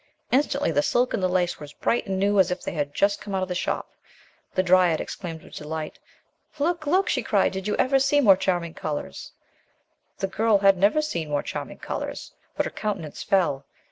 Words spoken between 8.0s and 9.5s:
more charming colors?"